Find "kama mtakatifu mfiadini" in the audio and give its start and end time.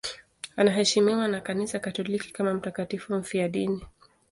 2.33-3.81